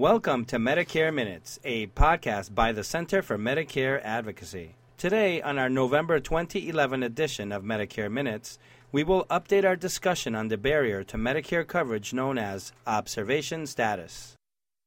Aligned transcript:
Welcome 0.00 0.46
to 0.46 0.56
Medicare 0.56 1.12
Minutes, 1.12 1.60
a 1.62 1.88
podcast 1.88 2.54
by 2.54 2.72
the 2.72 2.82
Center 2.82 3.20
for 3.20 3.36
Medicare 3.36 4.00
Advocacy. 4.02 4.76
Today, 4.96 5.42
on 5.42 5.58
our 5.58 5.68
November 5.68 6.18
2011 6.20 7.02
edition 7.02 7.52
of 7.52 7.64
Medicare 7.64 8.10
Minutes, 8.10 8.58
we 8.92 9.04
will 9.04 9.26
update 9.26 9.66
our 9.66 9.76
discussion 9.76 10.34
on 10.34 10.48
the 10.48 10.56
barrier 10.56 11.04
to 11.04 11.18
Medicare 11.18 11.66
coverage 11.66 12.14
known 12.14 12.38
as 12.38 12.72
observation 12.86 13.66
status. 13.66 14.36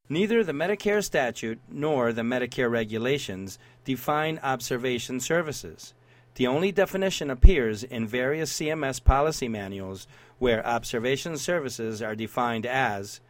Neither 0.10 0.44
the 0.44 0.52
Medicare 0.52 1.04
statute 1.04 1.60
nor 1.70 2.12
the 2.12 2.24
Medicare 2.24 2.72
regulations 2.72 3.60
define 3.86 4.40
observation 4.42 5.20
services. 5.20 5.94
The 6.34 6.48
only 6.48 6.72
definition 6.72 7.30
appears 7.30 7.84
in 7.84 8.08
various 8.08 8.52
CMS 8.52 9.04
policy 9.04 9.48
manuals 9.48 10.08
where 10.40 10.66
observation 10.66 11.38
services 11.38 12.02
are 12.02 12.16
defined 12.16 12.66
as 12.66 13.22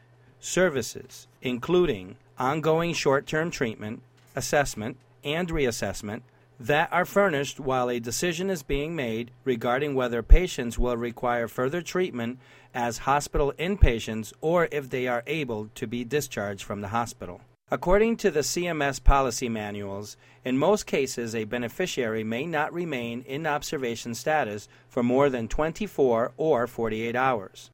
services, 0.44 1.28
including 1.42 2.18
ongoing 2.38 2.94
short 2.94 3.26
term 3.26 3.50
treatment, 3.50 4.02
assessment, 4.36 4.98
and 5.24 5.50
reassessment 5.50 6.22
that 6.60 6.92
are 6.92 7.06
furnished 7.06 7.60
while 7.60 7.90
a 7.90 8.00
decision 8.00 8.50
is 8.50 8.62
being 8.62 8.96
made 8.96 9.32
regarding 9.44 9.96
whether 9.96 10.22
patients 10.22 10.78
will 10.78 10.98
require 10.98 11.48
further 11.48 11.82
treatment 11.82 12.40
as 12.74 13.00
hospital 13.00 13.54
inpatients 13.58 14.34
or 14.42 14.68
if 14.72 14.90
they 14.90 15.08
are 15.08 15.24
able 15.28 15.70
to 15.76 15.88
be 15.88 16.04
discharged 16.04 16.64
from 16.64 16.82
the 16.82 16.90
hospital. 16.90 17.42
According 17.72 18.18
to 18.18 18.30
the 18.30 18.42
CMS 18.42 19.04
policy 19.04 19.50
manuals, 19.50 20.16
in 20.46 20.58
most 20.58 20.86
cases 20.86 21.34
a 21.34 21.46
beneficiary 21.46 22.24
may 22.24 22.46
not 22.46 22.74
remain 22.74 23.22
in 23.22 23.48
observation 23.48 24.14
status 24.14 24.68
for 24.90 25.02
more 25.02 25.30
than 25.30 25.48
24 25.48 26.34
or 26.38 26.68
48 26.68 27.16
hours. 27.16 27.72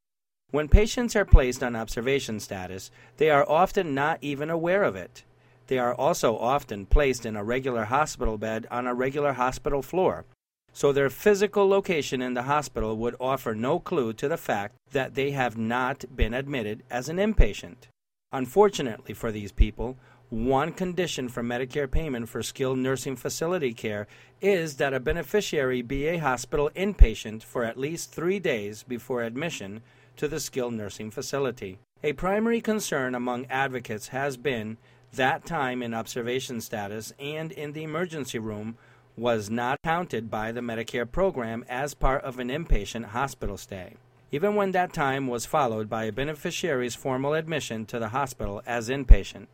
When 0.51 0.67
patients 0.67 1.15
are 1.15 1.25
placed 1.25 1.61
on 1.61 1.75
observation 1.75 2.39
status, 2.39 2.89
they 3.17 3.29
are 3.29 3.47
often 3.47 3.93
not 3.93 4.17
even 4.21 4.49
aware 4.49 4.83
of 4.83 4.95
it. 4.95 5.23
They 5.67 5.77
are 5.77 5.93
also 5.93 6.35
often 6.37 6.87
placed 6.87 7.23
in 7.23 7.35
a 7.35 7.43
regular 7.43 7.85
hospital 7.85 8.39
bed 8.39 8.65
on 8.71 8.87
a 8.87 8.95
regular 8.95 9.33
hospital 9.33 9.83
floor, 9.83 10.25
so 10.73 10.91
their 10.91 11.11
physical 11.11 11.69
location 11.69 12.19
in 12.21 12.33
the 12.33 12.43
hospital 12.43 12.97
would 12.97 13.15
offer 13.19 13.53
no 13.53 13.79
clue 13.79 14.11
to 14.13 14.27
the 14.27 14.37
fact 14.37 14.75
that 14.91 15.13
they 15.13 15.31
have 15.31 15.55
not 15.55 16.05
been 16.15 16.33
admitted 16.33 16.81
as 16.89 17.09
an 17.09 17.17
inpatient. 17.17 17.87
Unfortunately 18.31 19.13
for 19.13 19.31
these 19.31 19.51
people, 19.51 19.97
one 20.29 20.71
condition 20.71 21.27
for 21.27 21.41
Medicare 21.41 21.89
payment 21.89 22.29
for 22.29 22.43
skilled 22.43 22.77
nursing 22.77 23.15
facility 23.15 23.73
care 23.73 24.05
is 24.41 24.77
that 24.77 24.93
a 24.93 24.99
beneficiary 24.99 25.81
be 25.81 26.05
a 26.05 26.19
hospital 26.19 26.69
inpatient 26.75 27.41
for 27.41 27.63
at 27.63 27.79
least 27.79 28.11
three 28.11 28.37
days 28.37 28.83
before 28.83 29.23
admission 29.23 29.81
to 30.15 30.27
the 30.27 30.39
skilled 30.39 30.73
nursing 30.73 31.09
facility. 31.09 31.79
A 32.03 32.13
primary 32.13 32.61
concern 32.61 33.15
among 33.15 33.47
advocates 33.47 34.09
has 34.09 34.37
been 34.37 34.77
that 35.13 35.45
time 35.45 35.81
in 35.81 35.95
observation 35.95 36.61
status 36.61 37.11
and 37.19 37.51
in 37.51 37.73
the 37.73 37.83
emergency 37.83 38.37
room 38.37 38.77
was 39.17 39.49
not 39.49 39.79
counted 39.83 40.29
by 40.29 40.51
the 40.51 40.61
Medicare 40.61 41.11
program 41.11 41.65
as 41.67 41.95
part 41.95 42.23
of 42.23 42.37
an 42.37 42.49
inpatient 42.49 43.05
hospital 43.05 43.57
stay, 43.57 43.95
even 44.31 44.53
when 44.53 44.73
that 44.73 44.93
time 44.93 45.25
was 45.25 45.47
followed 45.47 45.89
by 45.89 46.03
a 46.03 46.11
beneficiary's 46.11 46.93
formal 46.93 47.33
admission 47.33 47.83
to 47.87 47.97
the 47.97 48.09
hospital 48.09 48.61
as 48.67 48.89
inpatient. 48.89 49.47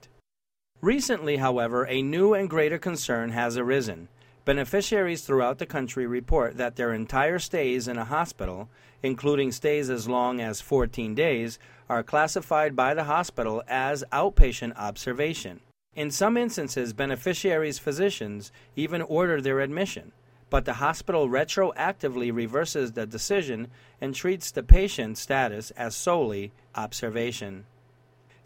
Recently, 0.86 1.38
however, 1.38 1.88
a 1.88 2.04
new 2.04 2.36
and 2.36 2.48
greater 2.48 2.78
concern 2.78 3.32
has 3.32 3.58
arisen 3.58 4.08
Beneficiaries 4.46 5.24
throughout 5.24 5.58
the 5.58 5.66
country 5.66 6.06
report 6.06 6.58
that 6.58 6.76
their 6.76 6.94
entire 6.94 7.40
stays 7.40 7.88
in 7.88 7.98
a 7.98 8.06
hospital, 8.06 8.70
including 9.02 9.52
stays 9.52 9.90
as 9.90 10.08
long 10.08 10.40
as 10.40 10.62
14 10.62 11.16
days, 11.16 11.58
are 11.90 12.04
classified 12.04 12.76
by 12.76 12.94
the 12.94 13.06
hospital 13.06 13.64
as 13.68 14.04
outpatient 14.14 14.78
observation. 14.78 15.60
In 15.96 16.12
some 16.12 16.38
instances, 16.38 16.94
beneficiaries' 16.94 17.80
physicians 17.80 18.52
even 18.76 19.02
order 19.02 19.42
their 19.42 19.62
admission, 19.62 20.12
but 20.52 20.66
the 20.66 20.74
hospital 20.74 21.28
retroactively 21.28 22.32
reverses 22.32 22.92
the 22.92 23.08
decision 23.08 23.70
and 24.00 24.14
treats 24.14 24.52
the 24.52 24.62
patient's 24.62 25.20
status 25.20 25.72
as 25.72 25.96
solely 25.96 26.52
observation. 26.76 27.66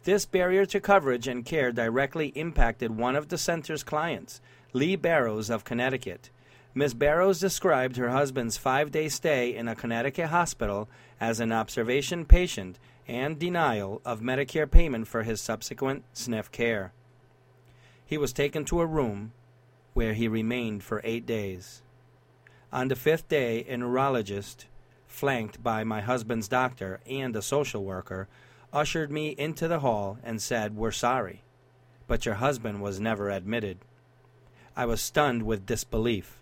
This 0.03 0.25
barrier 0.25 0.65
to 0.67 0.79
coverage 0.79 1.27
and 1.27 1.43
care 1.43 1.71
directly 1.71 2.27
impacted 2.29 2.95
one 2.95 3.15
of 3.15 3.27
the 3.27 3.37
center's 3.37 3.83
clients, 3.83 4.39
Lee 4.71 4.95
Barrows 4.95 5.49
of 5.49 5.65
Connecticut. 5.65 6.29
Ms. 6.73 6.93
Barrows 6.93 7.39
described 7.39 7.97
her 7.97 8.09
husband's 8.09 8.57
five 8.57 8.91
day 8.91 9.09
stay 9.09 9.53
in 9.53 9.67
a 9.67 9.75
Connecticut 9.75 10.27
hospital 10.27 10.87
as 11.19 11.39
an 11.39 11.51
observation 11.51 12.25
patient 12.25 12.79
and 13.07 13.37
denial 13.39 14.01
of 14.05 14.21
Medicare 14.21 14.69
payment 14.69 15.07
for 15.07 15.23
his 15.23 15.41
subsequent 15.41 16.03
SNF 16.13 16.51
care. 16.51 16.93
He 18.05 18.17
was 18.17 18.31
taken 18.31 18.63
to 18.65 18.81
a 18.81 18.85
room 18.85 19.33
where 19.93 20.13
he 20.13 20.27
remained 20.27 20.83
for 20.83 21.01
eight 21.03 21.25
days. 21.25 21.81
On 22.71 22.87
the 22.87 22.95
fifth 22.95 23.27
day, 23.27 23.65
a 23.67 23.75
neurologist, 23.75 24.67
flanked 25.07 25.61
by 25.61 25.83
my 25.83 26.01
husband's 26.01 26.47
doctor 26.47 26.99
and 27.09 27.35
a 27.35 27.41
social 27.41 27.83
worker, 27.83 28.29
ushered 28.73 29.11
me 29.11 29.29
into 29.37 29.67
the 29.67 29.79
hall 29.79 30.17
and 30.23 30.41
said, 30.41 30.75
We're 30.75 30.91
sorry, 30.91 31.43
but 32.07 32.25
your 32.25 32.35
husband 32.35 32.81
was 32.81 32.99
never 32.99 33.29
admitted. 33.29 33.79
I 34.75 34.85
was 34.85 35.01
stunned 35.01 35.43
with 35.43 35.65
disbelief. 35.65 36.39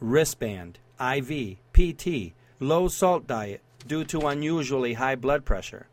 Wristband, 0.00 0.78
IV, 1.00 1.56
PT, 1.72 2.34
low 2.60 2.88
salt 2.88 3.26
diet 3.26 3.62
due 3.86 4.04
to 4.04 4.26
unusually 4.26 4.94
high 4.94 5.16
blood 5.16 5.44
pressure. 5.44 5.86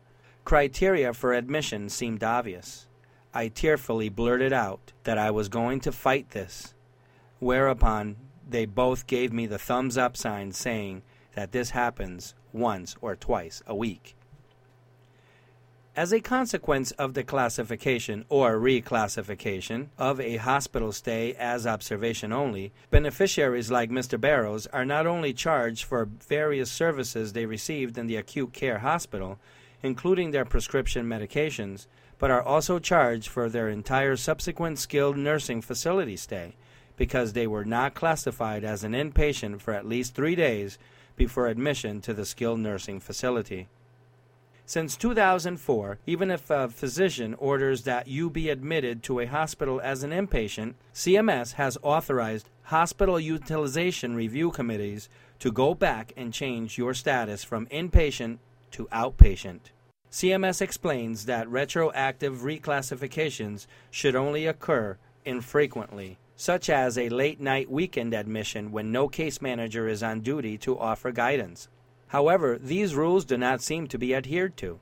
Criteria 0.44 1.12
for 1.12 1.32
admission 1.32 1.88
seemed 1.88 2.24
obvious. 2.24 2.86
I 3.34 3.48
tearfully 3.48 4.08
blurted 4.08 4.52
out 4.52 4.92
that 5.04 5.18
I 5.18 5.30
was 5.30 5.48
going 5.48 5.80
to 5.80 5.92
fight 5.92 6.30
this, 6.30 6.74
whereupon 7.38 8.16
they 8.48 8.66
both 8.66 9.06
gave 9.06 9.32
me 9.32 9.46
the 9.46 9.58
thumbs 9.58 9.96
up 9.96 10.16
sign 10.16 10.52
saying 10.52 11.02
that 11.34 11.52
this 11.52 11.70
happens 11.70 12.34
once 12.52 12.96
or 13.00 13.16
twice 13.16 13.62
a 13.66 13.74
week. 13.74 14.16
As 15.94 16.10
a 16.10 16.20
consequence 16.20 16.90
of 16.92 17.12
the 17.12 17.22
classification 17.22 18.24
or 18.30 18.56
reclassification 18.56 19.88
of 19.98 20.18
a 20.20 20.38
hospital 20.38 20.90
stay 20.90 21.34
as 21.34 21.66
observation 21.66 22.32
only, 22.32 22.72
beneficiaries 22.90 23.70
like 23.70 23.90
Mr. 23.90 24.18
Barrows 24.18 24.66
are 24.68 24.86
not 24.86 25.06
only 25.06 25.34
charged 25.34 25.84
for 25.84 26.06
various 26.06 26.72
services 26.72 27.34
they 27.34 27.44
received 27.44 27.98
in 27.98 28.06
the 28.06 28.16
acute 28.16 28.54
care 28.54 28.78
hospital, 28.78 29.38
including 29.82 30.30
their 30.30 30.46
prescription 30.46 31.04
medications, 31.04 31.86
but 32.16 32.30
are 32.30 32.42
also 32.42 32.78
charged 32.78 33.28
for 33.28 33.50
their 33.50 33.68
entire 33.68 34.16
subsequent 34.16 34.78
skilled 34.78 35.18
nursing 35.18 35.60
facility 35.60 36.16
stay 36.16 36.56
because 36.96 37.34
they 37.34 37.46
were 37.46 37.66
not 37.66 37.92
classified 37.92 38.64
as 38.64 38.82
an 38.82 38.92
inpatient 38.92 39.60
for 39.60 39.74
at 39.74 39.86
least 39.86 40.14
three 40.14 40.36
days 40.36 40.78
before 41.16 41.48
admission 41.48 42.00
to 42.00 42.14
the 42.14 42.24
skilled 42.24 42.60
nursing 42.60 42.98
facility. 42.98 43.68
Since 44.64 44.96
2004, 44.96 45.98
even 46.06 46.30
if 46.30 46.48
a 46.48 46.68
physician 46.68 47.34
orders 47.34 47.82
that 47.82 48.06
you 48.06 48.30
be 48.30 48.48
admitted 48.48 49.02
to 49.02 49.20
a 49.20 49.26
hospital 49.26 49.80
as 49.82 50.02
an 50.02 50.10
inpatient, 50.10 50.74
CMS 50.94 51.54
has 51.54 51.76
authorized 51.82 52.48
hospital 52.64 53.18
utilization 53.18 54.14
review 54.14 54.50
committees 54.50 55.08
to 55.40 55.50
go 55.50 55.74
back 55.74 56.12
and 56.16 56.32
change 56.32 56.78
your 56.78 56.94
status 56.94 57.42
from 57.42 57.66
inpatient 57.66 58.38
to 58.70 58.86
outpatient. 58.92 59.60
CMS 60.10 60.62
explains 60.62 61.24
that 61.24 61.48
retroactive 61.48 62.38
reclassifications 62.42 63.66
should 63.90 64.14
only 64.14 64.46
occur 64.46 64.96
infrequently, 65.24 66.18
such 66.36 66.70
as 66.70 66.96
a 66.96 67.08
late 67.08 67.40
night 67.40 67.70
weekend 67.70 68.14
admission 68.14 68.70
when 68.70 68.92
no 68.92 69.08
case 69.08 69.42
manager 69.42 69.88
is 69.88 70.02
on 70.02 70.20
duty 70.20 70.56
to 70.58 70.78
offer 70.78 71.12
guidance. 71.12 71.68
However, 72.12 72.58
these 72.58 72.94
rules 72.94 73.24
do 73.24 73.38
not 73.38 73.62
seem 73.62 73.86
to 73.86 73.96
be 73.96 74.14
adhered 74.14 74.54
to. 74.58 74.80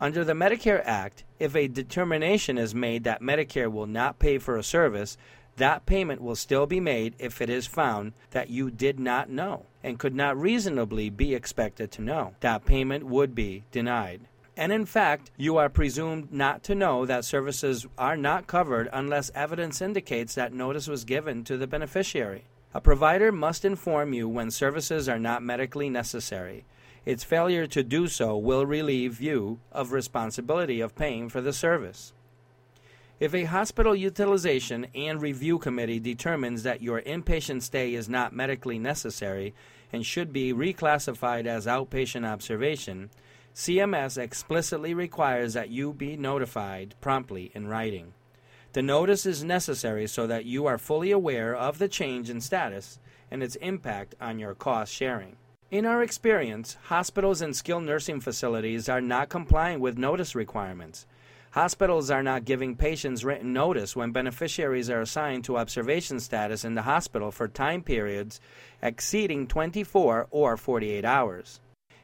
Under 0.00 0.24
the 0.24 0.32
Medicare 0.32 0.80
Act, 0.82 1.22
if 1.38 1.54
a 1.54 1.68
determination 1.68 2.56
is 2.56 2.74
made 2.74 3.04
that 3.04 3.20
Medicare 3.20 3.70
will 3.70 3.86
not 3.86 4.18
pay 4.18 4.38
for 4.38 4.56
a 4.56 4.62
service, 4.62 5.18
that 5.56 5.84
payment 5.84 6.22
will 6.22 6.34
still 6.34 6.64
be 6.64 6.80
made 6.80 7.16
if 7.18 7.42
it 7.42 7.50
is 7.50 7.66
found 7.66 8.14
that 8.30 8.48
you 8.48 8.70
did 8.70 8.98
not 8.98 9.28
know 9.28 9.66
and 9.82 9.98
could 9.98 10.14
not 10.14 10.40
reasonably 10.40 11.10
be 11.10 11.34
expected 11.34 11.92
to 11.92 12.02
know. 12.02 12.34
That 12.40 12.64
payment 12.64 13.04
would 13.04 13.34
be 13.34 13.64
denied. 13.70 14.22
And 14.56 14.72
in 14.72 14.86
fact, 14.86 15.30
you 15.36 15.58
are 15.58 15.68
presumed 15.68 16.32
not 16.32 16.62
to 16.62 16.74
know 16.74 17.04
that 17.04 17.26
services 17.26 17.86
are 17.98 18.16
not 18.16 18.46
covered 18.46 18.88
unless 18.90 19.30
evidence 19.34 19.82
indicates 19.82 20.34
that 20.34 20.54
notice 20.54 20.88
was 20.88 21.04
given 21.04 21.44
to 21.44 21.58
the 21.58 21.66
beneficiary. 21.66 22.44
A 22.74 22.80
provider 22.80 23.30
must 23.30 23.64
inform 23.64 24.12
you 24.12 24.28
when 24.28 24.50
services 24.50 25.08
are 25.08 25.18
not 25.18 25.44
medically 25.44 25.88
necessary. 25.88 26.64
Its 27.06 27.22
failure 27.22 27.68
to 27.68 27.84
do 27.84 28.08
so 28.08 28.36
will 28.36 28.66
relieve 28.66 29.20
you 29.20 29.60
of 29.70 29.92
responsibility 29.92 30.80
of 30.80 30.96
paying 30.96 31.28
for 31.28 31.40
the 31.40 31.52
service. 31.52 32.12
If 33.20 33.32
a 33.32 33.44
hospital 33.44 33.94
utilization 33.94 34.88
and 34.92 35.22
review 35.22 35.60
committee 35.60 36.00
determines 36.00 36.64
that 36.64 36.82
your 36.82 37.00
inpatient 37.02 37.62
stay 37.62 37.94
is 37.94 38.08
not 38.08 38.32
medically 38.32 38.80
necessary 38.80 39.54
and 39.92 40.04
should 40.04 40.32
be 40.32 40.52
reclassified 40.52 41.46
as 41.46 41.66
outpatient 41.66 42.26
observation, 42.26 43.10
CMS 43.54 44.18
explicitly 44.18 44.94
requires 44.94 45.54
that 45.54 45.70
you 45.70 45.92
be 45.92 46.16
notified 46.16 46.96
promptly 47.00 47.52
in 47.54 47.68
writing. 47.68 48.14
The 48.74 48.82
notice 48.82 49.24
is 49.24 49.44
necessary 49.44 50.08
so 50.08 50.26
that 50.26 50.46
you 50.46 50.66
are 50.66 50.78
fully 50.78 51.12
aware 51.12 51.54
of 51.54 51.78
the 51.78 51.86
change 51.86 52.28
in 52.28 52.40
status 52.40 52.98
and 53.30 53.40
its 53.40 53.54
impact 53.56 54.16
on 54.20 54.40
your 54.40 54.56
cost 54.56 54.92
sharing. 54.92 55.36
In 55.70 55.86
our 55.86 56.02
experience, 56.02 56.76
hospitals 56.86 57.40
and 57.40 57.54
skilled 57.54 57.84
nursing 57.84 58.18
facilities 58.18 58.88
are 58.88 59.00
not 59.00 59.28
complying 59.28 59.78
with 59.78 59.96
notice 59.96 60.34
requirements. 60.34 61.06
Hospitals 61.52 62.10
are 62.10 62.24
not 62.24 62.44
giving 62.44 62.74
patients 62.74 63.24
written 63.24 63.52
notice 63.52 63.94
when 63.94 64.10
beneficiaries 64.10 64.90
are 64.90 65.02
assigned 65.02 65.44
to 65.44 65.56
observation 65.56 66.18
status 66.18 66.64
in 66.64 66.74
the 66.74 66.82
hospital 66.82 67.30
for 67.30 67.46
time 67.46 67.80
periods 67.80 68.40
exceeding 68.82 69.46
24 69.46 70.26
or 70.32 70.56
48 70.56 71.04
hours. 71.04 71.60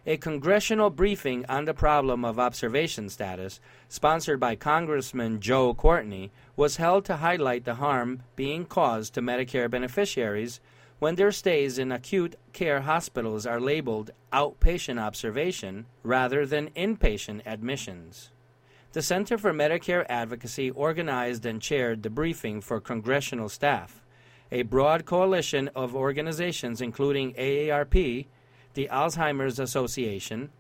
A 0.07 0.17
congressional 0.17 0.89
briefing 0.89 1.45
on 1.47 1.67
the 1.67 1.75
problem 1.75 2.25
of 2.25 2.39
observation 2.39 3.11
status, 3.11 3.61
sponsored 3.89 4.41
by 4.41 4.57
Congressman 4.57 5.41
Joe 5.41 5.75
Courtney, 5.75 6.33
was 6.57 6.77
held 6.77 7.05
to 7.05 7.17
highlight 7.17 7.67
the 7.67 7.75
harm 7.75 8.23
being 8.35 8.65
caused 8.65 9.13
to 9.15 9.21
Medicare 9.21 9.71
beneficiaries 9.71 10.59
when 11.01 11.17
their 11.17 11.31
stays 11.31 11.79
in 11.79 11.93
acute 11.93 12.37
care 12.55 12.81
hospitals 12.81 13.45
are 13.45 13.61
labeled 13.61 14.11
outpatient 14.33 14.99
observation 14.99 15.85
rather 16.03 16.47
than 16.47 16.71
inpatient 16.71 17.43
admissions. 17.45 18.31
The 18.93 19.03
Center 19.03 19.37
for 19.37 19.53
Medicare 19.53 20.07
Advocacy 20.09 20.71
organized 20.71 21.45
and 21.45 21.61
chaired 21.61 22.03
the 22.03 22.11
briefing 22.11 22.63
for 22.63 22.81
congressional 22.81 23.51
staff. 23.51 24.03
A 24.51 24.63
broad 24.63 25.05
coalition 25.05 25.69
of 25.77 25.95
organizations, 25.95 26.81
including 26.81 27.35
AARP, 27.35 28.27
the 28.75 28.89
Alzheimer's 28.91 29.59
Association, 29.59 30.51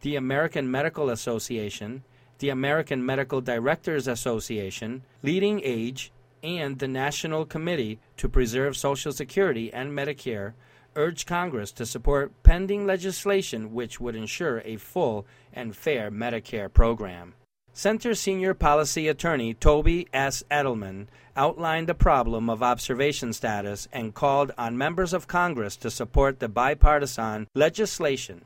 the 0.00 0.16
American 0.16 0.70
Medical 0.70 1.10
Association, 1.10 2.04
the 2.38 2.50
American 2.50 3.04
Medical 3.04 3.40
Directors 3.40 4.06
Association, 4.06 5.02
Leading 5.22 5.60
Age, 5.64 6.12
and 6.42 6.78
the 6.78 6.88
National 6.88 7.46
Committee 7.46 7.98
to 8.18 8.28
Preserve 8.28 8.76
Social 8.76 9.12
Security 9.12 9.72
and 9.72 9.92
Medicare 9.92 10.52
urge 10.96 11.26
Congress 11.26 11.72
to 11.72 11.86
support 11.86 12.32
pending 12.42 12.86
legislation 12.86 13.72
which 13.72 14.00
would 14.00 14.14
ensure 14.14 14.60
a 14.64 14.76
full 14.76 15.26
and 15.52 15.74
fair 15.74 16.10
Medicare 16.10 16.72
program. 16.72 17.34
Center 17.76 18.14
Senior 18.14 18.54
Policy 18.54 19.08
Attorney 19.08 19.52
Toby 19.52 20.06
S. 20.12 20.44
Edelman 20.48 21.08
outlined 21.36 21.88
the 21.88 21.94
problem 21.94 22.48
of 22.48 22.62
observation 22.62 23.32
status 23.32 23.88
and 23.92 24.14
called 24.14 24.52
on 24.56 24.78
members 24.78 25.12
of 25.12 25.26
Congress 25.26 25.74
to 25.78 25.90
support 25.90 26.38
the 26.38 26.48
bipartisan 26.48 27.48
legislation, 27.52 28.42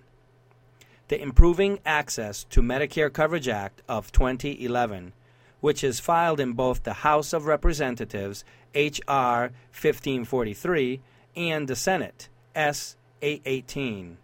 the 1.09 1.21
Improving 1.21 1.79
Access 1.85 2.45
to 2.45 2.63
Medicare 2.63 3.13
Coverage 3.13 3.49
Act 3.49 3.83
of 3.87 4.11
2011, 4.13 5.13
which 5.61 5.85
is 5.85 6.01
filed 6.01 6.41
in 6.41 6.55
both 6.55 6.85
the 6.85 6.95
House 7.05 7.35
of 7.35 7.45
Representatives, 7.45 8.47
H.R. 8.73 9.51
1543, 9.73 11.03
and 11.37 11.69
the 11.69 11.77
Senate, 11.77 12.31
S. 12.55 12.97
818. 13.21 14.17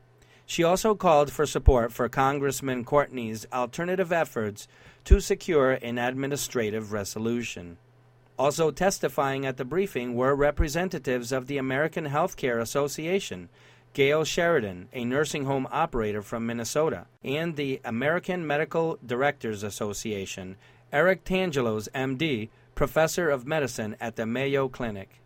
She 0.47 0.63
also 0.63 0.95
called 0.95 1.33
for 1.33 1.47
support 1.47 1.93
for 1.93 2.09
Congressman 2.09 2.85
Courtney's 2.85 3.47
alternative 3.53 4.13
efforts 4.13 4.69
to 5.05 5.21
secure 5.21 5.73
an 5.73 5.99
administrative 5.99 6.93
resolution. 6.93 7.77
Also 8.39 8.71
testifying 8.71 9.47
at 9.47 9.57
the 9.57 9.65
briefing 9.65 10.15
were 10.15 10.35
representatives 10.35 11.31
of 11.31 11.47
the 11.47 11.59
American 11.59 12.07
Healthcare 12.07 12.61
Association, 12.61 13.49
Gail 13.93 14.25
Sheridan, 14.25 14.89
a 14.93 15.05
nursing 15.05 15.45
home 15.45 15.69
operator 15.71 16.21
from 16.21 16.47
Minnesota, 16.47 17.07
and 17.23 17.55
the 17.55 17.81
American 17.85 18.45
Medical 18.45 18.99
Directors 19.07 19.63
Association, 19.63 20.57
Eric 20.93 21.25
Tangalos, 21.25 21.89
MD, 21.95 22.49
professor 22.75 23.31
of 23.31 23.47
medicine 23.47 23.97
at 24.01 24.17
the 24.17 24.27
Mayo 24.27 24.69
Clinic. 24.69 25.21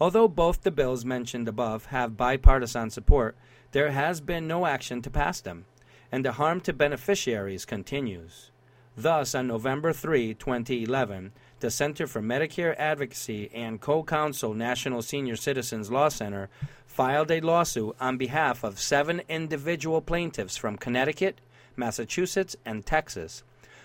Although 0.00 0.28
both 0.28 0.62
the 0.62 0.72
bills 0.72 1.04
mentioned 1.04 1.46
above 1.46 1.86
have 1.86 2.16
bipartisan 2.16 2.90
support, 2.90 3.36
there 3.70 3.90
has 3.90 4.20
been 4.20 4.48
no 4.48 4.66
action 4.66 5.00
to 5.02 5.10
pass 5.10 5.40
them, 5.40 5.66
and 6.10 6.24
the 6.24 6.32
harm 6.32 6.60
to 6.62 6.72
beneficiaries 6.72 7.64
continues. 7.64 8.50
Thus, 9.00 9.32
on 9.36 9.46
November 9.46 9.92
3, 9.92 10.34
2011, 10.34 11.30
the 11.60 11.70
Center 11.70 12.08
for 12.08 12.20
Medicare 12.20 12.74
Advocacy 12.76 13.48
and 13.54 13.80
Co 13.80 14.02
Counsel 14.02 14.54
National 14.54 15.02
Senior 15.02 15.36
Citizens 15.36 15.88
Law 15.88 16.08
Center 16.08 16.50
filed 16.84 17.30
a 17.30 17.40
lawsuit 17.40 17.94
on 18.00 18.16
behalf 18.16 18.64
of 18.64 18.80
seven 18.80 19.22
individual 19.28 20.00
plaintiffs 20.00 20.56
from 20.56 20.76
Connecticut, 20.76 21.40
Massachusetts, 21.76 22.56
and 22.64 22.84
Texas, 22.84 23.44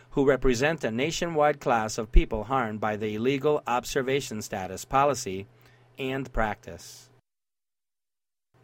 who 0.10 0.25
represent 0.25 0.83
a 0.83 0.89
nationwide 0.89 1.60
class 1.60 2.00
of 2.00 2.12
people 2.12 2.45
harmed 2.45 2.81
by 2.81 2.98
the 2.98 3.13
illegal 3.13 3.62
observation 3.68 4.42
status 4.42 4.83
policy 4.83 5.45
and 6.00 6.33
practice. 6.33 7.12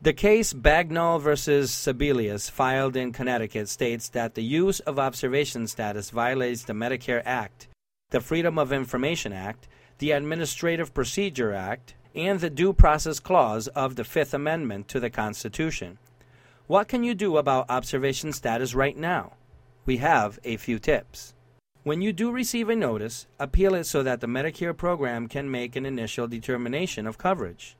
The 0.01 0.13
case 0.13 0.53
Bagnall 0.53 1.19
versus 1.19 1.71
Sebelius, 1.71 2.49
filed 2.49 2.95
in 2.95 3.11
Connecticut, 3.11 3.67
states 3.67 4.07
that 4.09 4.33
the 4.33 4.43
use 4.43 4.79
of 4.79 4.97
observation 4.97 5.67
status 5.67 6.09
violates 6.09 6.63
the 6.63 6.71
Medicare 6.71 7.21
Act, 7.25 7.67
the 8.11 8.21
Freedom 8.21 8.57
of 8.57 8.71
Information 8.71 9.33
Act, 9.33 9.67
the 9.97 10.11
Administrative 10.11 10.93
Procedure 10.93 11.51
Act, 11.53 11.95
and 12.15 12.39
the 12.39 12.49
Due 12.49 12.71
Process 12.71 13.19
Clause 13.19 13.67
of 13.67 13.97
the 13.97 14.05
Fifth 14.05 14.33
Amendment 14.33 14.87
to 14.87 15.01
the 15.01 15.09
Constitution. 15.09 15.97
What 16.67 16.87
can 16.87 17.03
you 17.03 17.13
do 17.13 17.35
about 17.35 17.69
observation 17.69 18.31
status 18.31 18.73
right 18.73 18.95
now? 18.95 19.33
We 19.85 19.97
have 19.97 20.39
a 20.45 20.55
few 20.55 20.79
tips. 20.79 21.33
When 21.83 22.01
you 22.01 22.13
do 22.13 22.31
receive 22.31 22.69
a 22.69 22.75
notice, 22.75 23.27
appeal 23.37 23.75
it 23.75 23.83
so 23.83 24.01
that 24.03 24.21
the 24.21 24.27
Medicare 24.27 24.77
program 24.77 25.27
can 25.27 25.51
make 25.51 25.75
an 25.75 25.85
initial 25.85 26.25
determination 26.25 27.05
of 27.05 27.17
coverage. 27.17 27.75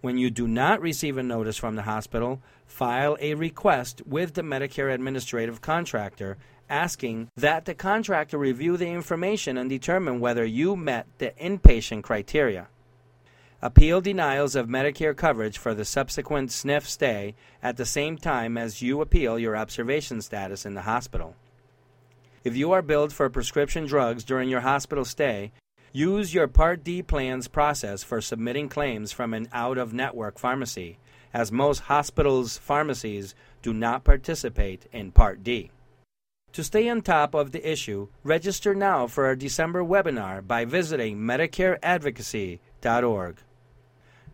When 0.00 0.18
you 0.18 0.30
do 0.30 0.46
not 0.46 0.80
receive 0.80 1.18
a 1.18 1.22
notice 1.22 1.56
from 1.56 1.76
the 1.76 1.82
hospital, 1.82 2.40
file 2.66 3.16
a 3.20 3.34
request 3.34 4.02
with 4.06 4.34
the 4.34 4.42
Medicare 4.42 4.92
administrative 4.92 5.60
contractor 5.60 6.36
asking 6.68 7.28
that 7.36 7.64
the 7.64 7.74
contractor 7.74 8.38
review 8.38 8.76
the 8.76 8.88
information 8.88 9.56
and 9.56 9.70
determine 9.70 10.20
whether 10.20 10.44
you 10.44 10.76
met 10.76 11.06
the 11.18 11.32
inpatient 11.40 12.02
criteria. 12.02 12.68
Appeal 13.62 14.00
denials 14.00 14.54
of 14.54 14.68
Medicare 14.68 15.16
coverage 15.16 15.56
for 15.56 15.74
the 15.74 15.84
subsequent 15.84 16.50
SNF 16.50 16.82
stay 16.82 17.34
at 17.62 17.76
the 17.76 17.86
same 17.86 18.18
time 18.18 18.58
as 18.58 18.82
you 18.82 19.00
appeal 19.00 19.38
your 19.38 19.56
observation 19.56 20.20
status 20.20 20.66
in 20.66 20.74
the 20.74 20.82
hospital. 20.82 21.34
If 22.44 22.54
you 22.54 22.72
are 22.72 22.82
billed 22.82 23.12
for 23.12 23.28
prescription 23.30 23.86
drugs 23.86 24.24
during 24.24 24.48
your 24.50 24.60
hospital 24.60 25.04
stay, 25.04 25.52
Use 25.96 26.34
your 26.34 26.46
Part 26.46 26.84
D 26.84 27.02
plan's 27.02 27.48
process 27.48 28.02
for 28.02 28.20
submitting 28.20 28.68
claims 28.68 29.12
from 29.12 29.32
an 29.32 29.48
out 29.50 29.78
of 29.78 29.94
network 29.94 30.38
pharmacy, 30.38 30.98
as 31.32 31.50
most 31.50 31.78
hospitals' 31.78 32.58
pharmacies 32.58 33.34
do 33.62 33.72
not 33.72 34.04
participate 34.04 34.86
in 34.92 35.10
Part 35.10 35.42
D. 35.42 35.70
To 36.52 36.62
stay 36.62 36.86
on 36.90 37.00
top 37.00 37.34
of 37.34 37.52
the 37.52 37.66
issue, 37.66 38.08
register 38.22 38.74
now 38.74 39.06
for 39.06 39.24
our 39.24 39.34
December 39.34 39.82
webinar 39.82 40.46
by 40.46 40.66
visiting 40.66 41.16
MedicareAdvocacy.org. 41.16 43.36